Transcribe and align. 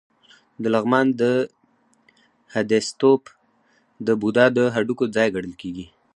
د 0.61 0.63
لغمان 0.73 1.07
د 1.21 1.23
هده 2.53 2.79
ستوپ 2.89 3.21
د 4.07 4.09
بودا 4.21 4.45
د 4.57 4.59
هډوکو 4.75 5.05
ځای 5.15 5.27
ګڼل 5.35 5.55
کېږي 5.61 5.85